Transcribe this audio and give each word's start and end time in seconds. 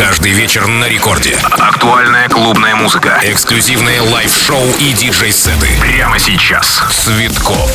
Каждый 0.00 0.32
вечер 0.32 0.66
на 0.66 0.88
рекорде. 0.88 1.36
Актуальная 1.58 2.26
клубная 2.30 2.74
музыка. 2.74 3.20
Эксклюзивные 3.22 4.00
лайв-шоу 4.00 4.66
и 4.78 4.94
диджей-сеты. 4.94 5.68
Прямо 5.78 6.18
сейчас. 6.18 6.80
Цветков. 6.90 7.70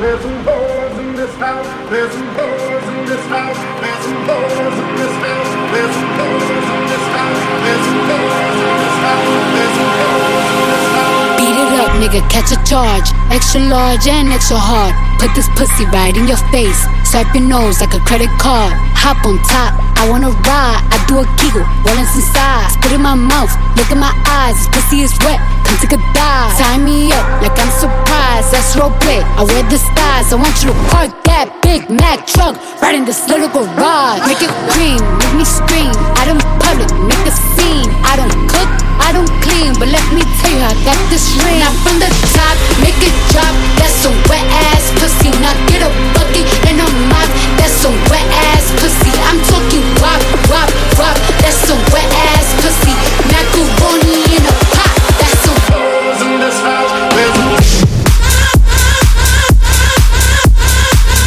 There's 0.00 0.22
some 0.22 0.42
boys 0.42 0.98
in 0.98 1.14
this 1.16 1.36
house. 1.38 1.66
There's 1.90 2.10
some 2.10 2.32
boys 2.32 2.82
in 2.88 3.04
this 3.04 3.20
house. 3.28 3.58
There's 3.82 4.04
some 4.08 4.24
boys 4.24 4.78
in 4.80 4.96
this 4.96 5.12
house. 5.20 5.52
There's 5.70 5.92
some 5.92 6.16
boys 6.16 6.48
in 6.48 6.80
this 6.88 7.04
house. 7.12 7.40
There's 7.60 7.84
some 7.84 8.00
boys 8.08 8.56
in 8.56 8.76
this 8.80 8.96
house. 9.04 9.28
There's 9.52 9.74
some 9.76 9.92
boys 10.00 10.48
in 10.48 10.64
this 10.64 10.86
house. 10.96 11.36
Beat 11.36 11.58
it 11.60 11.72
up, 11.78 11.92
nigga, 12.00 12.24
catch 12.30 12.52
a 12.52 12.58
charge. 12.64 13.12
Extra 13.30 13.60
large 13.60 14.08
and 14.08 14.32
extra 14.32 14.56
hard. 14.56 14.94
Put 15.20 15.34
this 15.34 15.48
pussy 15.56 15.84
right 15.92 16.16
in 16.16 16.26
your 16.26 16.40
face. 16.50 16.88
Swipe 17.04 17.34
your 17.34 17.44
nose 17.44 17.82
like 17.82 17.92
a 17.92 18.00
credit 18.00 18.30
card. 18.38 18.72
Hop 19.00 19.24
on 19.24 19.40
top, 19.48 19.72
I 19.96 20.08
wanna 20.08 20.30
ride. 20.44 20.84
I 20.92 20.96
do 21.08 21.24
a 21.24 21.26
giggle, 21.40 21.64
rolling 21.88 22.06
some 22.12 22.26
sides. 22.36 22.76
Spit 22.76 22.92
in 22.92 23.02
my 23.02 23.16
mouth, 23.16 23.50
look 23.76 23.90
in 23.90 23.98
my 23.98 24.12
eyes. 24.28 24.54
This 24.60 24.68
pussy 24.68 25.00
is 25.00 25.12
wet, 25.24 25.40
come 25.64 25.76
take 25.80 25.96
a 25.96 26.00
dive. 26.12 26.52
Tie 26.60 26.78
me 26.78 27.08
up 27.10 27.24
like 27.40 27.56
I'm 27.56 27.72
surprised. 27.80 28.52
That's 28.52 28.76
roleplay. 28.76 29.24
I 29.40 29.42
wear 29.48 29.64
the 29.72 29.78
stars. 29.80 30.32
I 30.32 30.36
want 30.36 30.54
you 30.60 30.68
to 30.68 30.76
park 30.92 31.10
that 31.24 31.48
Big 31.64 31.88
Mac 31.88 32.26
truck 32.26 32.60
right 32.82 32.94
in 32.94 33.04
this 33.08 33.24
little 33.28 33.48
garage. 33.48 34.20
Make 34.28 34.44
it 34.44 34.52
cream, 34.68 35.00
make 35.18 35.34
me 35.34 35.44
scream. 35.48 35.90
Out 36.20 36.28
in 36.28 36.38
public, 36.60 36.92
make 37.08 37.24
a 37.24 37.34
scene. 37.56 37.88
I 38.04 38.20
don't 38.20 38.36
cook, 38.52 38.70
I 39.00 39.16
don't 39.16 39.32
clean, 39.60 39.76
but 39.76 39.88
let 39.88 40.04
me 40.12 40.24
tell 40.40 40.52
you, 40.56 40.64
I 40.64 40.72
got 40.88 40.96
this 41.12 41.36
ring. 41.44 41.60
Now 41.60 41.72
from 41.84 42.00
the 42.00 42.08
top, 42.32 42.56
make 42.80 42.96
it 43.04 43.12
drop. 43.32 43.52
That's 43.76 43.92
some 43.92 44.16
wet 44.28 44.44
ass 44.72 44.88
pussy. 44.96 45.28
Now 45.44 45.52
get 45.68 45.84
a 45.84 45.90
bucket 46.16 46.48
and 46.68 46.80
a 46.80 46.88
mop. 47.12 47.28
That's 47.60 47.76
some 47.76 47.96
wet 48.08 48.24
ass 48.56 48.72
pussy. 48.80 49.12
I'm 49.28 49.38
talking 49.44 49.84
wop, 50.00 50.20
wop, 50.48 50.70
wop. 50.96 51.16
That's 51.44 51.60
some 51.68 51.80
wet 51.92 52.08
ass 52.32 52.48
pussy. 52.64 52.94
Macaroni 53.28 54.24
in 54.32 54.42
a 54.48 54.54
pot. 54.72 54.96
That's 55.20 55.38
some 55.44 55.60
hoes 55.68 56.20
in 56.24 56.40
this 56.40 56.58
house. 56.64 56.92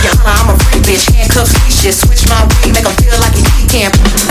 Yeah, 0.04 0.18
I'm 0.26 0.50
a 0.50 0.56
free 0.66 0.82
bitch. 0.82 1.06
Handcuffs, 1.14 1.54
leashes. 1.64 2.02
Switch 2.02 2.26
my 2.30 2.42
weed, 2.58 2.74
make 2.74 2.86
'em 2.86 2.96
feel 2.98 3.18
like 3.22 3.36
he 3.38 3.68
can't. 3.70 4.23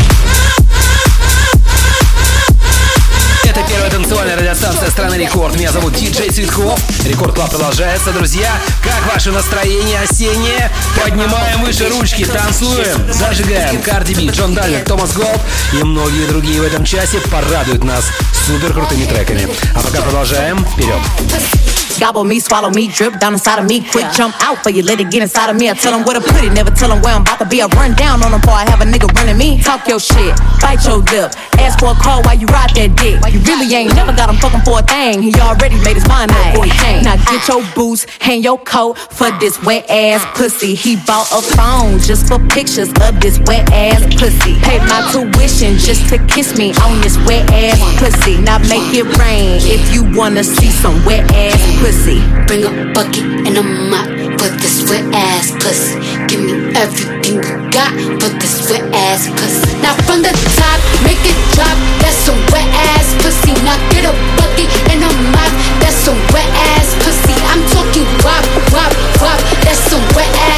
Страны 4.93 5.15
Рекорд. 5.15 5.57
Меня 5.57 5.73
зовут 5.73 5.95
Диджей 5.95 6.29
Цветков. 6.29 6.79
Рекорд 7.07 7.35
Клаб 7.35 7.51
продолжается, 7.51 8.13
друзья. 8.13 8.53
Как 8.83 9.13
ваше 9.13 9.33
настроение 9.33 10.01
осеннее? 10.01 10.71
Поднимаем 11.03 11.63
выше 11.63 11.89
ручки, 11.89 12.25
танцуем, 12.27 13.11
зажигаем. 13.11 13.81
Карди 13.81 14.15
Би, 14.15 14.29
Джон 14.29 14.55
Дальвер, 14.55 14.85
Томас 14.85 15.15
Голд 15.15 15.41
и 15.73 15.83
многие 15.83 16.27
другие 16.27 16.61
в 16.61 16.65
этом 16.65 16.85
часе 16.85 17.19
порадуют 17.31 17.83
нас 17.85 18.05
супер 18.47 18.75
крутыми 18.75 19.07
треками. 19.07 19.49
А 19.75 19.81
пока 19.81 20.03
продолжаем. 20.03 20.65
Вперед! 20.67 21.72
Gobble 21.99 22.25
me, 22.25 22.41
swallow 22.41 22.71
me, 22.71 22.89
drip 22.89 23.19
down 23.21 23.35
inside 23.35 23.59
of 23.59 23.67
me. 23.67 23.81
Quick 23.91 24.07
jump 24.13 24.35
out 24.43 24.63
for 24.63 24.71
you, 24.71 24.83
let 24.83 25.01
it 25.01 25.11
get 25.11 25.23
inside 25.23 25.51
of 25.51 25.57
me. 25.57 25.71
I 25.71 25.75
tell 25.75 25.93
them 25.93 26.05
where 26.05 26.19
to 26.19 26.21
put 26.21 26.43
it, 26.43 26.53
never 26.53 26.71
tell 26.71 26.89
them 26.89 27.03
where 27.03 27.15
I'm 27.15 27.23
about 27.23 27.39
to 27.39 27.47
be. 27.47 27.63
I 27.63 27.67
run 27.67 27.95
down 27.95 28.23
on 28.23 28.31
them 28.33 28.41
before 28.41 28.55
I 28.55 28.69
have 28.69 28.81
a 28.81 28.85
nigga 28.85 29.13
running 29.15 29.39
me. 29.39 29.61
Talk 29.63 29.87
your 29.87 30.01
shit, 30.01 30.35
bite 30.61 30.85
your 30.85 30.99
lip. 30.99 31.33
Ask 31.59 31.79
for 31.79 31.93
a 31.93 31.95
call 31.95 32.23
while 32.23 32.37
you 32.39 32.47
ride 32.49 32.71
that 32.75 32.97
dick. 32.97 33.21
You 33.33 33.41
really 33.47 33.73
ain't 33.75 33.95
never 33.95 34.13
got 34.13 34.29
him 34.31 34.37
fucking 34.37 34.63
for 34.63 34.81
a 34.81 34.83
thing. 34.83 35.23
He 35.23 35.33
already 35.41 35.77
made 35.85 35.95
his 35.95 36.07
mind 36.09 36.31
up 36.33 36.53
before 36.53 36.65
he 36.65 36.75
came. 36.83 37.05
Now 37.05 37.17
get 37.17 37.47
your 37.47 37.63
boots, 37.75 38.07
hang 38.21 38.43
your 38.43 38.59
coat 38.59 38.99
for 38.99 39.31
this 39.39 39.63
wet 39.63 39.89
ass 39.89 40.25
pussy. 40.37 40.75
He 40.75 40.97
bought 41.07 41.31
a 41.31 41.41
phone 41.55 41.99
just 42.01 42.27
for 42.27 42.39
pictures 42.49 42.91
of 43.01 43.21
this 43.21 43.39
wet 43.47 43.71
ass 43.71 44.03
pussy. 44.19 44.59
Paid 44.61 44.83
my 44.91 45.01
tuition 45.13 45.79
just 45.79 46.09
to 46.11 46.19
kiss 46.27 46.57
me 46.59 46.75
on 46.83 47.01
this 47.01 47.17
wet 47.29 47.47
ass 47.53 47.79
pussy. 47.99 48.39
Now 48.43 48.59
make 48.67 48.91
it 48.95 49.07
rain 49.19 49.61
if 49.63 49.95
you 49.95 50.03
wanna 50.17 50.43
see 50.43 50.71
some 50.71 50.99
wet 51.05 51.25
ass 51.35 51.61
pussy. 51.83 52.23
Bring 52.47 52.63
a 52.63 52.71
bucket 52.95 53.27
and 53.43 53.59
a 53.59 53.65
mop 53.91 54.07
for 54.39 54.49
this 54.63 54.87
wet 54.87 55.03
ass 55.11 55.51
pussy. 55.59 55.99
Give 56.31 56.39
me 56.39 56.55
everything 56.79 57.43
you 57.43 57.57
got 57.75 57.91
for 58.23 58.31
this 58.39 58.71
wet 58.71 58.87
ass 58.95 59.27
pussy. 59.35 59.75
Now 59.83 59.99
from 60.07 60.23
the 60.23 60.31
top, 60.55 60.79
make 61.03 61.19
it 61.27 61.39
drop. 61.59 61.75
That's 61.99 62.15
some 62.23 62.39
wet 62.55 62.71
ass 62.95 63.11
pussy. 63.19 63.53
Now 63.67 63.77
get 63.91 64.07
a 64.07 64.15
bucket 64.39 64.71
and 64.95 65.03
a 65.03 65.11
mop. 65.35 65.53
That's 65.83 65.99
some 65.99 66.19
wet 66.31 66.47
ass 66.79 66.95
pussy. 67.03 67.35
I'm 67.51 67.63
talking 67.75 68.07
wop, 68.23 68.47
wop, 68.71 68.95
wop. 69.19 69.41
That's 69.67 69.83
some 69.91 70.03
wet 70.15 70.31
ass 70.47 70.52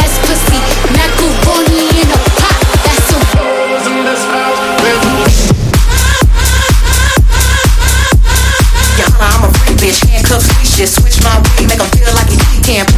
camp. 12.65 12.89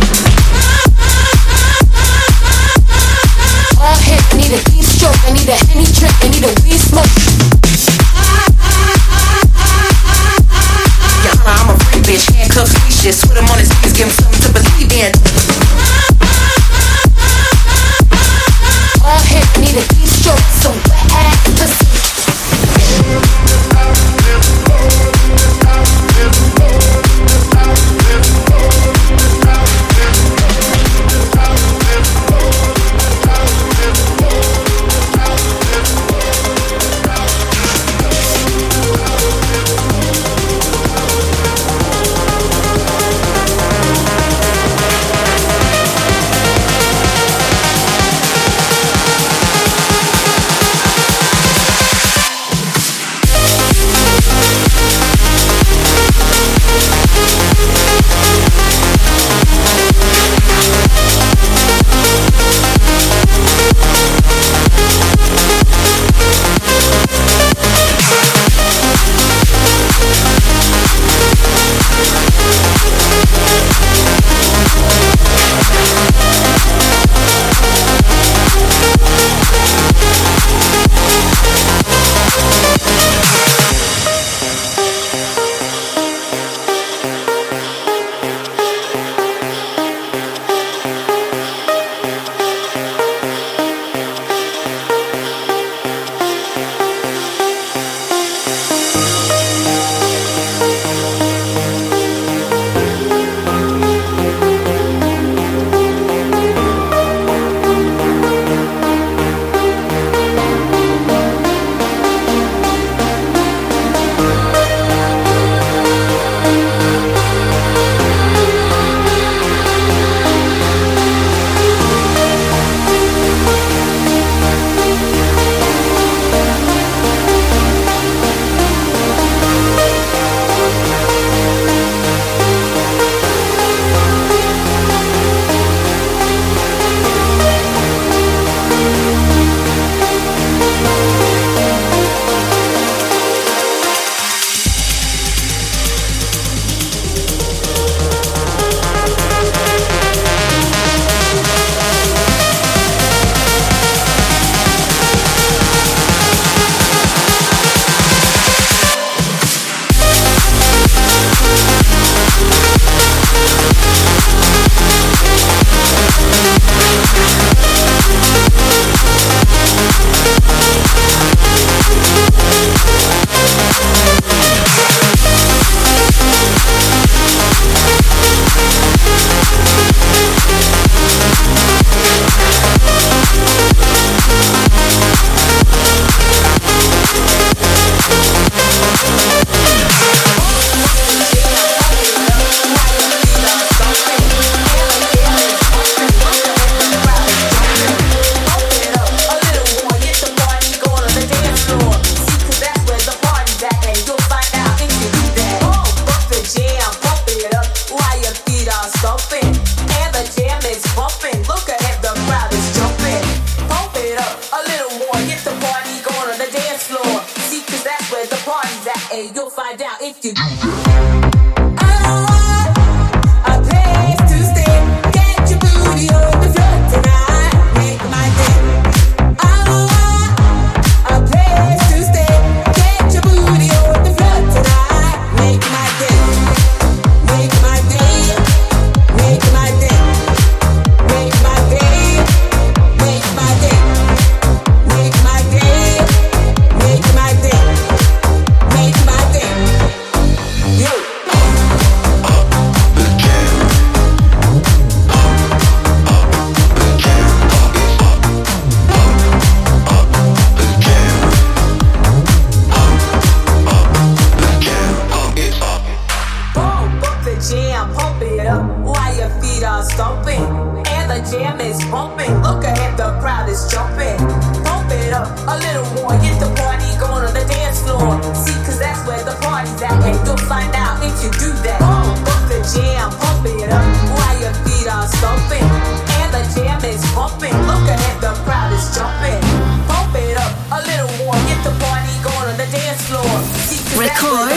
All 3.82 3.98
hit, 3.98 4.22
I 4.30 4.36
need 4.38 4.54
a 4.54 4.62
deep 4.70 4.84
stroke, 4.86 5.18
I 5.26 5.34
need 5.34 5.48
a 5.50 5.58
any 5.74 5.86
trick, 5.90 6.14
I 6.22 6.28
need 6.30 6.44
a 6.46 6.54
weed 6.62 6.78
smoke. 6.78 7.10
Yeah, 11.24 11.34
I'm 11.50 11.74
a 11.74 11.78
free 11.82 12.00
bitch, 12.06 12.30
handcuffs, 12.30 12.74
leashes, 12.84 13.24
put 13.26 13.36
him 13.36 13.46
on 13.50 13.58
his 13.58 13.70
knees, 13.82 13.92
give 13.92 14.06
him 14.06 14.14
something 14.14 14.42
to 14.46 14.52
believe 14.54 14.92
in. 14.92 15.65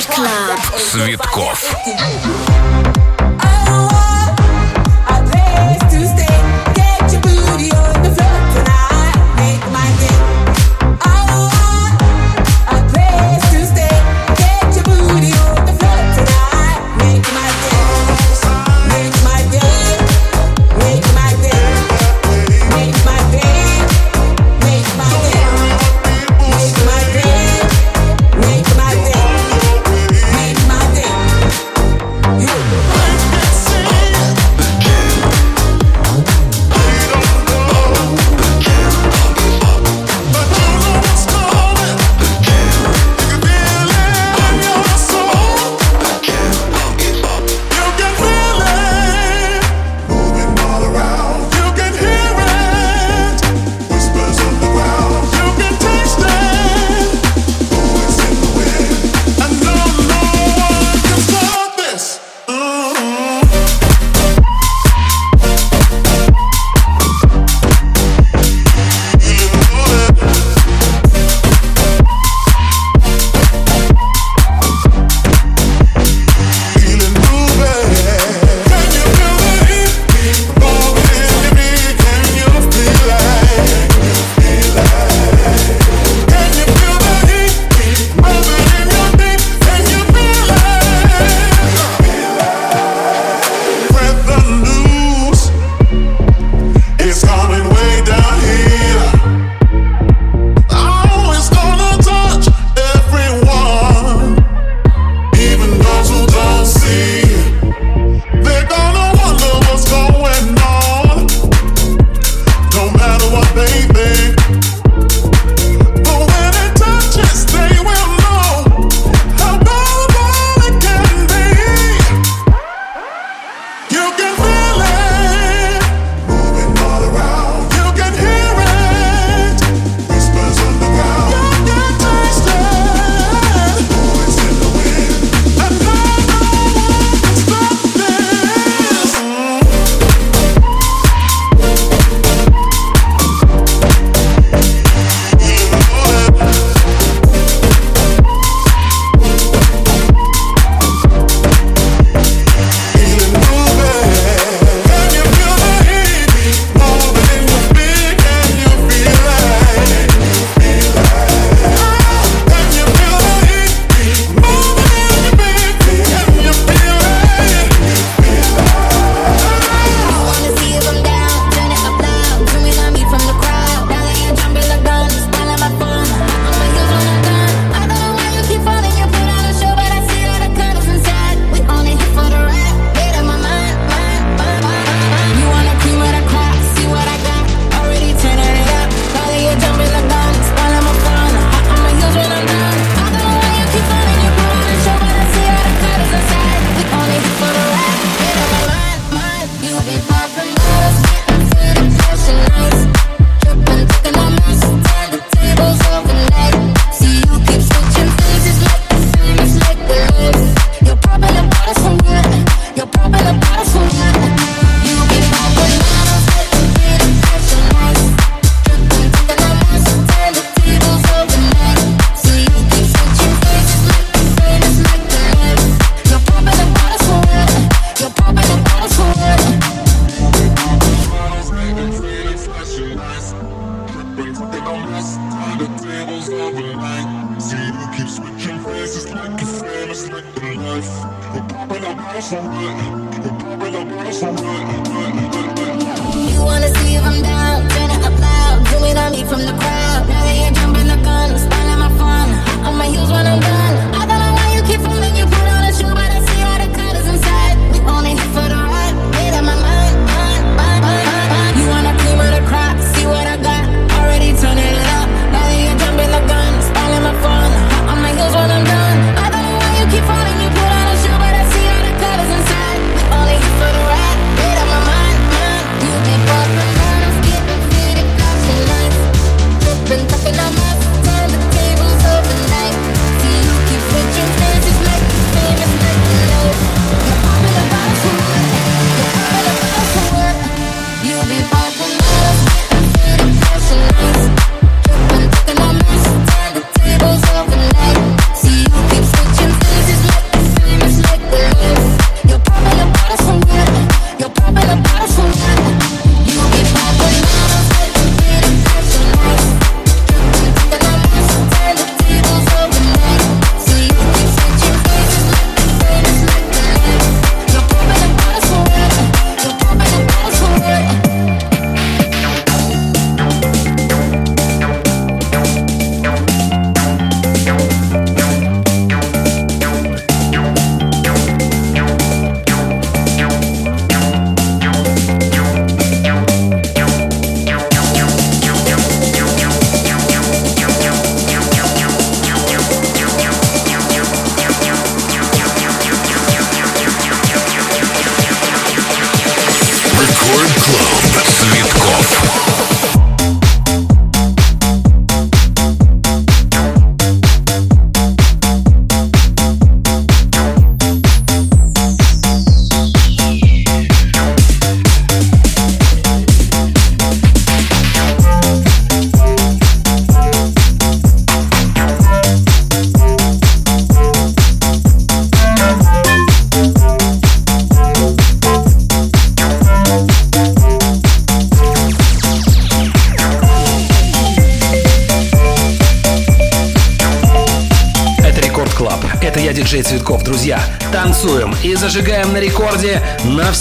Club. 0.07 0.78
Цветков. 0.78 2.99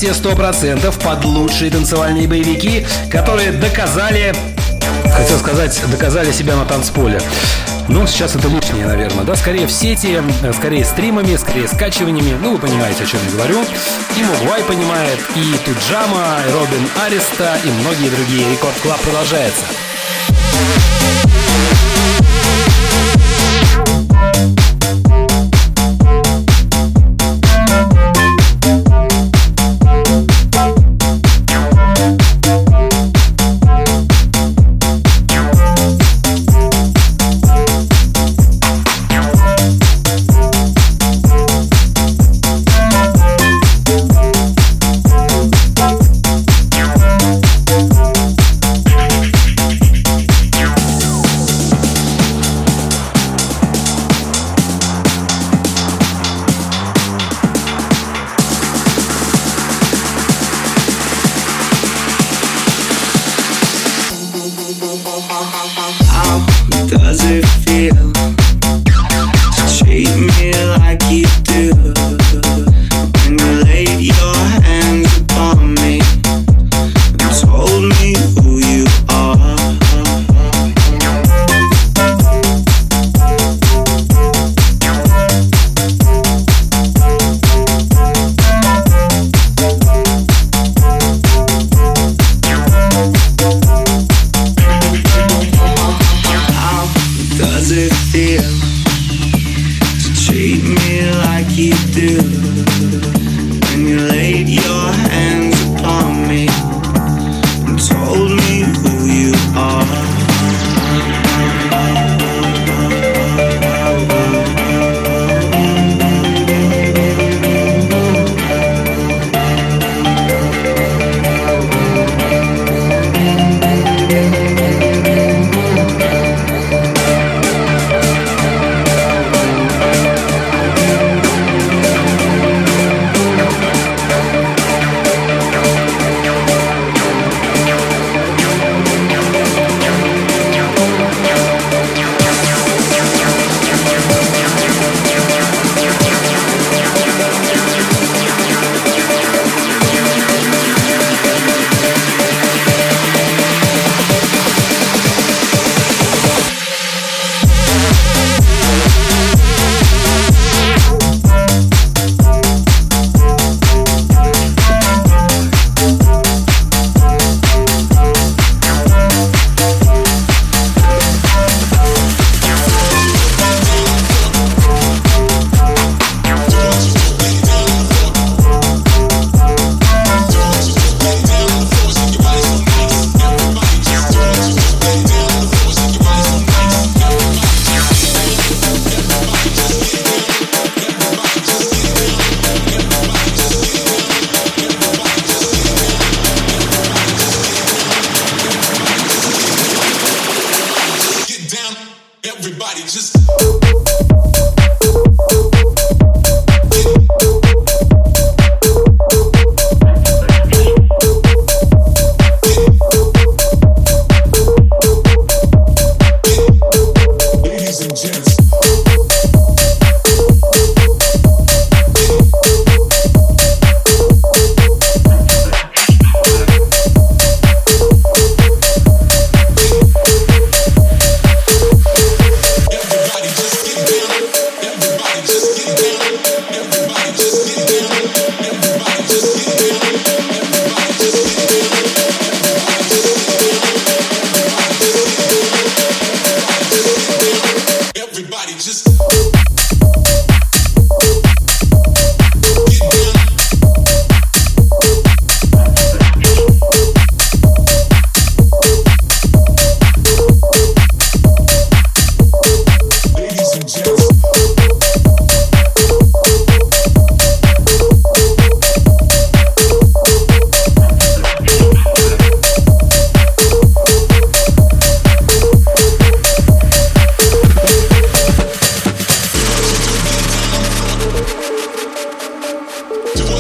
Все 0.09 0.15
сто 0.15 0.35
процентов 0.35 0.99
под 1.00 1.23
лучшие 1.27 1.71
танцевальные 1.71 2.27
боевики, 2.27 2.87
которые 3.11 3.53
доказали, 3.53 4.35
хотел 5.12 5.38
сказать, 5.38 5.79
доказали 5.91 6.33
себя 6.33 6.57
на 6.57 6.65
танцполе. 6.65 7.21
Но 7.88 8.07
сейчас 8.07 8.35
это 8.35 8.49
лишнее, 8.49 8.87
наверное, 8.87 9.25
да, 9.25 9.37
скорее 9.37 9.67
в 9.67 9.71
сети, 9.71 10.23
скорее 10.57 10.87
стримами, 10.87 11.37
скорее 11.37 11.69
скачиваниями, 11.69 12.38
ну, 12.41 12.53
вы 12.53 12.59
понимаете, 12.59 13.05
о 13.05 13.07
чем 13.07 13.21
я 13.23 13.33
говорю. 13.33 13.62
И 14.17 14.23
Мугвай 14.23 14.62
понимает, 14.62 15.19
и 15.37 15.55
Туджама, 15.67 16.38
и 16.49 16.53
Робин 16.53 16.88
Ареста, 17.05 17.59
и 17.62 17.69
многие 17.69 18.09
другие. 18.09 18.50
Рекорд 18.50 18.81
Клаб 18.81 19.00
продолжается. 19.00 19.65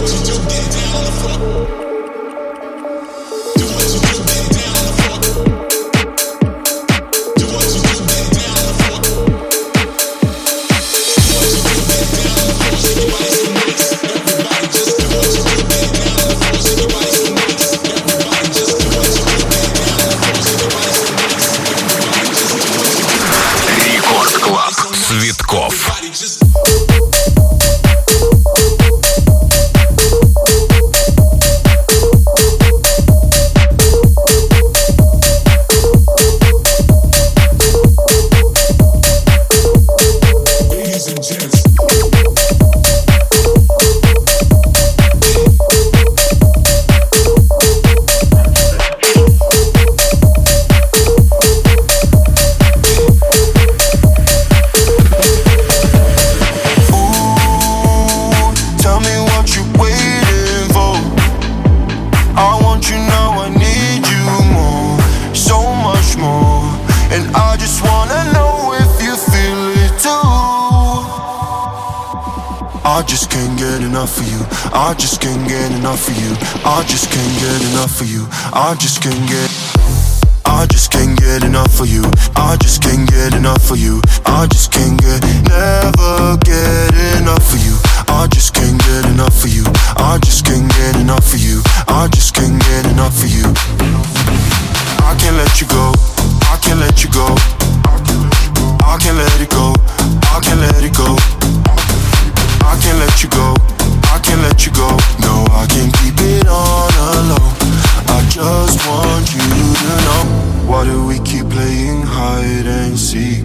Till 0.08 0.20
you 0.26 0.48
get 0.48 0.72
down 0.72 0.96
on 0.96 1.04
the 1.04 1.10
floor. 1.10 1.87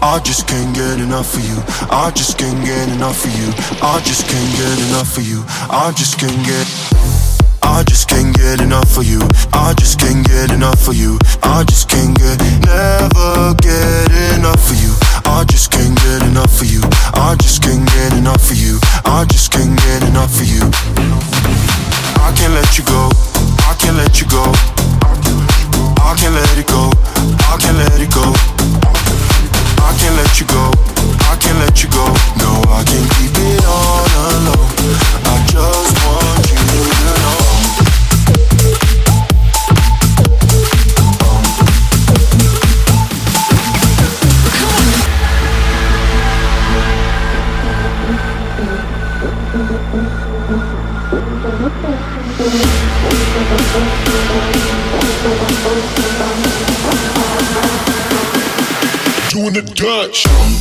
can't 0.00 0.74
get 0.74 1.00
enough 1.00 1.32
for 1.32 1.40
you, 1.40 1.56
I 1.90 2.10
just 2.14 2.38
can't 2.38 2.64
get 2.64 2.88
enough 2.88 3.24
of 3.24 3.32
you 3.34 3.52
I 3.82 4.00
just 4.00 4.26
can't 4.26 4.52
get 4.56 4.78
enough 4.88 5.16
of 5.16 5.24
you 5.26 5.44
I 5.70 5.92
just 5.92 6.18
can't 6.18 6.38
get 6.46 6.66
I 7.62 7.82
just 7.84 8.08
can't 8.08 8.34
get 8.34 8.60
enough 8.60 8.88
for 8.90 9.02
you, 9.02 9.20
I 9.52 9.74
just 9.74 9.98
can't 9.98 10.26
get 10.26 10.50
enough 10.52 10.80
for 10.80 10.92
you, 10.92 11.18
I 11.42 11.64
just 11.64 11.88
can't 11.88 12.16
get 12.16 12.38
Never 12.64 13.54
get 13.60 14.10
enough 14.38 14.70
of 14.70 14.78
you 14.80 14.94
I 15.26 15.44
just 15.44 15.70
can't 15.70 15.94
get 15.96 16.22
enough 16.22 16.60
of 16.60 16.70
you 16.70 16.80
I 17.14 17.36
just 17.40 17.62
can't 17.62 17.84
get 17.86 18.12
enough 18.14 18.50
of 18.50 18.56
you 18.56 18.78
I 19.04 19.24
just 19.28 19.52
can't 19.52 19.76
get 19.76 20.02
enough 20.08 20.34
of 20.40 20.46
you 20.46 20.64
I 22.22 22.32
can't 22.36 22.54
let 22.54 22.78
you 22.78 22.84
go 22.84 23.10
I 23.66 23.74
can't 23.78 23.96
let 23.96 24.20
you 24.20 24.26
go 24.28 24.46
I 25.02 26.14
can't 26.16 26.34
let 26.34 26.56
it 26.56 26.66
go 26.66 26.90
I 27.50 27.56
can't 27.60 27.76
let 27.76 28.00
it 28.00 28.14
go 28.14 28.57
I 29.88 29.96
can't 29.96 30.16
let 30.16 30.38
you 30.38 30.46
go. 30.46 30.70
I 31.32 31.36
can't 31.40 31.58
let 31.60 31.82
you 31.82 31.88
go. 31.88 32.04
No, 32.44 32.60
I 32.68 32.84
can't 32.84 33.08
keep 33.16 33.32
it 33.40 33.47
Dutch. 59.78 60.57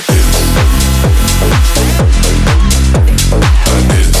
I 0.00 0.06
did. 0.06 0.24
I 3.66 4.12
did. 4.12 4.19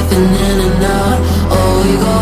in 0.00 0.60
and 0.66 0.84
out. 0.84 1.18
Oh, 1.50 1.84
you 1.90 1.98
go. 1.98 2.17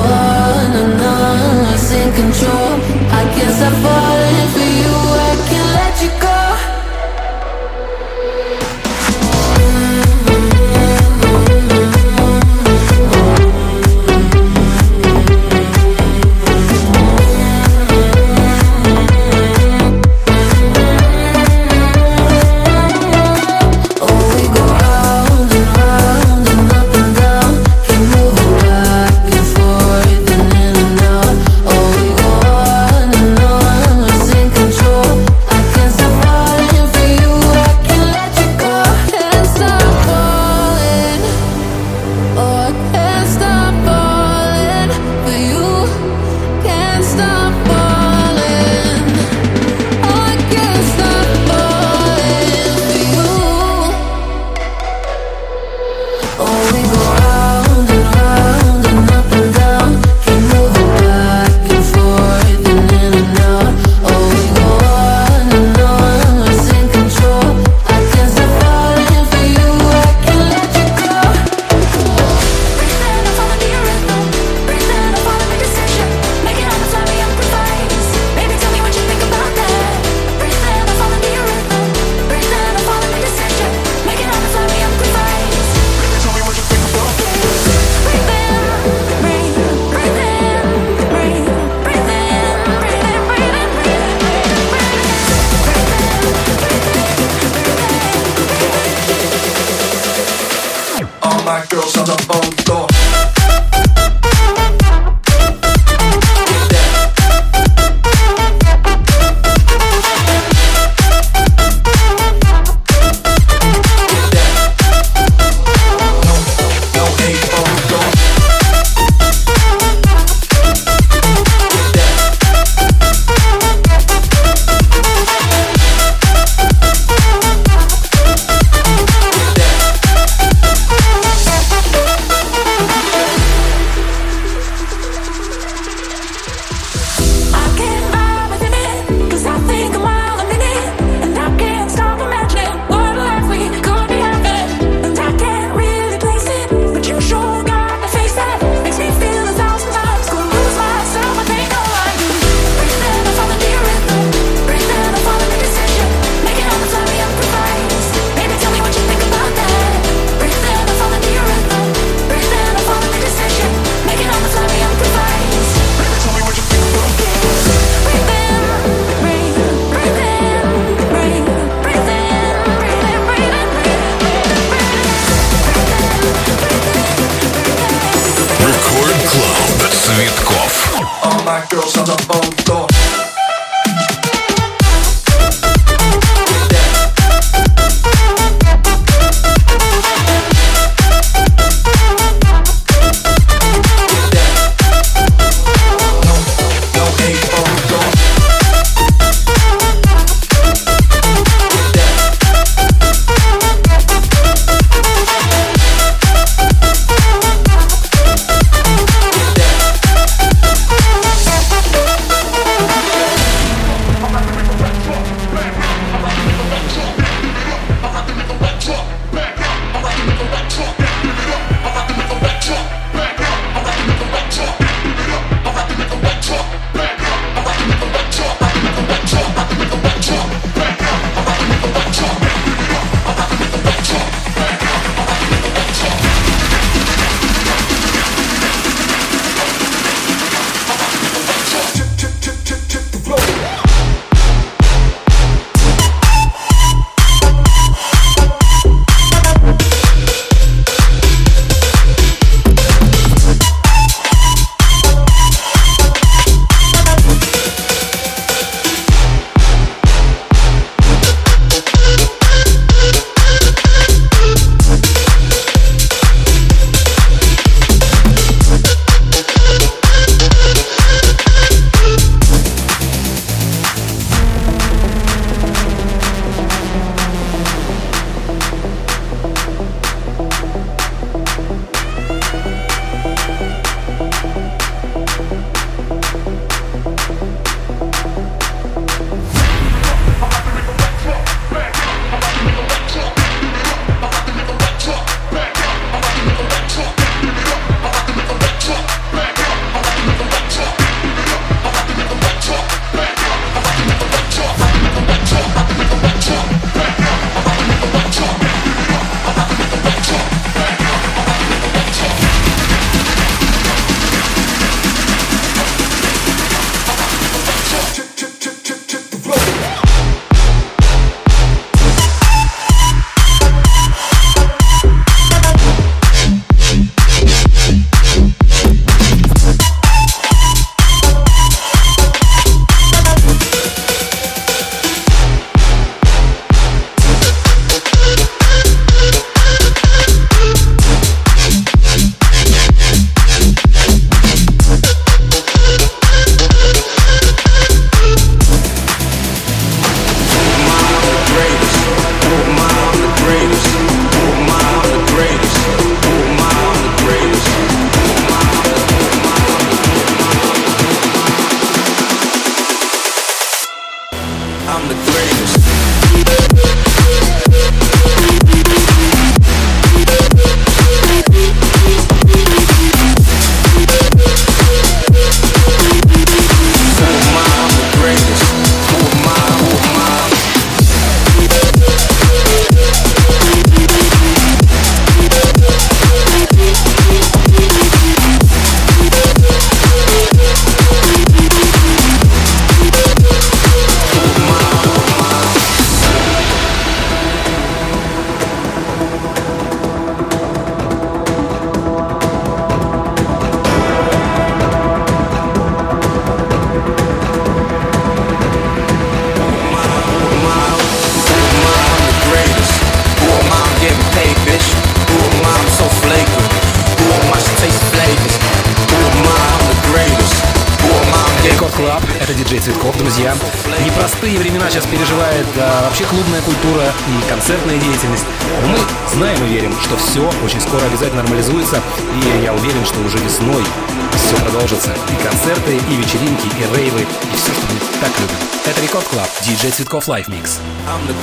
Цветков 439.95 440.27
Лайф 440.27 440.47
Микс. 440.49 440.79
I'm 441.07 441.25
the 441.27 441.33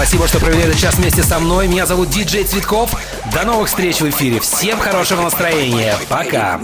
Спасибо, 0.00 0.26
что 0.26 0.40
провели 0.40 0.62
этот 0.62 0.78
час 0.78 0.94
вместе 0.94 1.22
со 1.22 1.38
мной. 1.38 1.68
Меня 1.68 1.84
зовут 1.84 2.08
Диджей 2.08 2.44
Цветков. 2.44 2.94
До 3.34 3.44
новых 3.44 3.68
встреч 3.68 4.00
в 4.00 4.08
эфире. 4.08 4.40
Всем 4.40 4.78
хорошего 4.78 5.20
настроения. 5.20 5.94
Пока. 6.08 6.58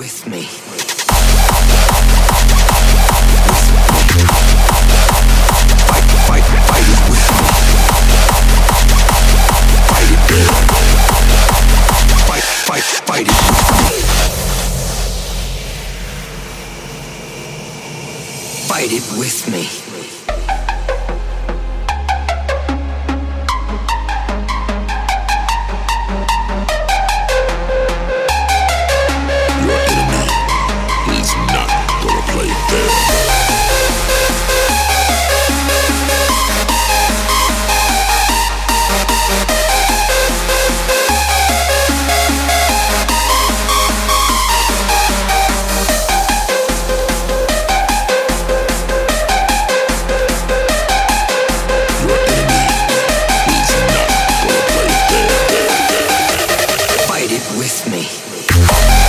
With 57.66 57.90
me. 57.90 59.05